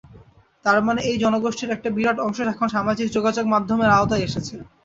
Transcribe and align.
তার 0.65 0.79
মানে 0.87 0.99
এই 1.09 1.17
জনগোষ্ঠীর 1.23 1.73
একটা 1.73 1.89
বিরাট 1.95 2.17
অংশ 2.19 2.37
এখন 2.45 2.67
সামাজিক 2.75 3.07
যোগাযোগমাধ্যমের 3.15 3.95
আওতায় 3.97 4.25
এসেছে। 4.27 4.55